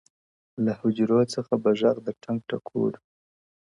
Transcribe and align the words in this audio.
له 0.65 0.71
حجرو 0.79 1.21
څخه 1.33 1.53
به 1.61 1.71
ږغ 1.79 1.97
د 2.05 2.07
ټنګ 2.23 2.39
ټکور 2.49 2.91
وي!! 3.01 3.05